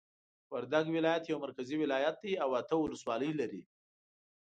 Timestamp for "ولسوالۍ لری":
2.79-3.61